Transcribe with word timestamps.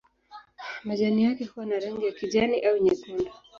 Majani 0.83 1.23
yake 1.23 1.45
huwa 1.45 1.65
na 1.65 1.79
rangi 1.79 2.05
ya 2.05 2.11
kijani 2.11 2.59
au 2.61 2.77
nyekundu. 2.77 3.29